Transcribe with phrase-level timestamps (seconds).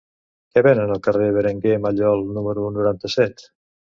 [0.53, 3.45] Què venen al carrer de Berenguer Mallol número noranta-set?